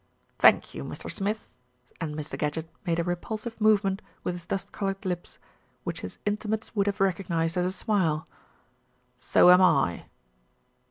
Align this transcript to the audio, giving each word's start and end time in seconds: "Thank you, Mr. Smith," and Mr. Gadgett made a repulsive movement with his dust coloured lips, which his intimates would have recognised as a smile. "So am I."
"Thank 0.39 0.73
you, 0.73 0.83
Mr. 0.83 1.11
Smith," 1.11 1.47
and 1.99 2.15
Mr. 2.15 2.35
Gadgett 2.35 2.67
made 2.87 2.97
a 2.97 3.03
repulsive 3.03 3.61
movement 3.61 4.01
with 4.23 4.33
his 4.33 4.47
dust 4.47 4.71
coloured 4.71 5.05
lips, 5.05 5.37
which 5.83 6.01
his 6.01 6.17
intimates 6.25 6.75
would 6.75 6.87
have 6.87 6.99
recognised 6.99 7.55
as 7.55 7.67
a 7.67 7.71
smile. 7.71 8.27
"So 9.19 9.51
am 9.51 9.61
I." 9.61 10.05